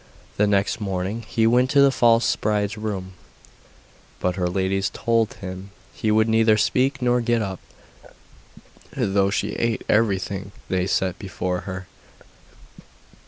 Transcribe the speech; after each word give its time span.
The 0.37 0.47
next 0.47 0.81
morning 0.81 1.21
he 1.27 1.45
went 1.45 1.69
to 1.69 1.79
the 1.81 1.91
false 1.91 2.35
bride's 2.35 2.75
room, 2.75 3.13
but 4.19 4.35
her 4.35 4.49
ladies 4.49 4.89
told 4.89 5.35
him 5.35 5.69
she 5.95 6.09
would 6.09 6.27
neither 6.27 6.57
speak 6.57 7.03
nor 7.03 7.21
get 7.21 7.43
up, 7.43 7.59
though 8.97 9.29
she 9.29 9.51
ate 9.51 9.83
everything 9.87 10.53
they 10.69 10.87
set 10.87 11.19
before 11.19 11.61
her. 11.69 11.85